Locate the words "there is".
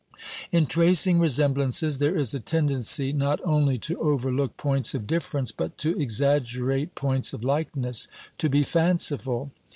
1.99-2.33